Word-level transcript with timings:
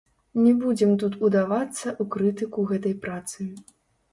Не 0.43 0.53
будзем 0.61 0.93
тут 1.03 1.17
удавацца 1.29 1.87
ў 1.91 2.09
крытыку 2.17 2.67
гэтай 2.73 2.97
працы. 3.05 3.39